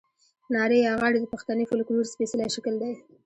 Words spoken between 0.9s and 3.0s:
غاړې د پښتني فوکلور سپېڅلی شکل دی.